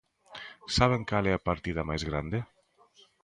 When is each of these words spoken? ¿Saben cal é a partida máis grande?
¿Saben 0.75 1.03
cal 1.09 1.25
é 1.31 1.33
a 1.35 1.45
partida 1.49 1.87
máis 1.89 2.03
grande? 2.09 2.39